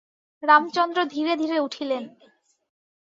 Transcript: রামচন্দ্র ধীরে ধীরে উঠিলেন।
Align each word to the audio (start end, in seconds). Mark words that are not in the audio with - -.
রামচন্দ্র 0.43 0.99
ধীরে 1.05 1.33
ধীরে 1.35 1.57
উঠিলেন। 1.59 2.03